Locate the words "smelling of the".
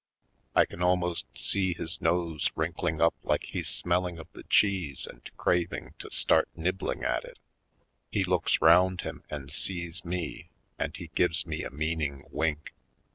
3.69-4.41